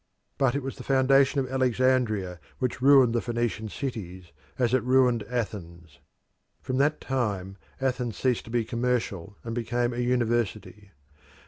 [0.39, 5.21] But it was the foundation of Alexandria which ruined the Phoenician cities, as it ruined
[5.29, 5.99] Athens.
[6.63, 10.89] Form that time Athens ceased to be commercial and became a university.